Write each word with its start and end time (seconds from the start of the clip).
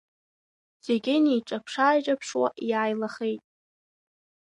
Зегьы 0.85 1.15
неиҿаԥшы-ааиҿаԥшуа 1.23 2.47
иааилахеит. 2.69 3.41